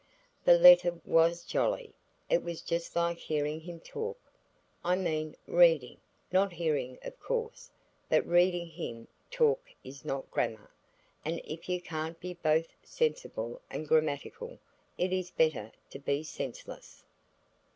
[0.45, 4.17] The letter was jolly–it was just like hearing him talk
[4.83, 5.99] (I mean reading,
[6.31, 7.69] not hearing, of course,
[8.09, 10.71] but reading him talk is not grammar,
[11.23, 14.57] and if you can't be both sensible and grammatical,
[14.97, 17.03] it is better to be senseless).